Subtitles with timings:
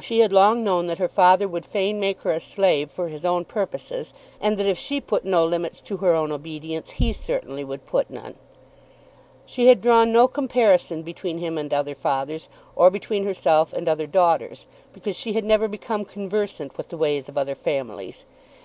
[0.00, 3.24] She had long known that her father would fain make her a slave for his
[3.24, 7.64] own purposes, and that if she put no limits to her own obedience he certainly
[7.64, 8.36] would put none.
[9.44, 14.06] She had drawn no comparison between him and other fathers, or between herself and other
[14.06, 18.24] daughters, because she had never become conversant with the ways of other families.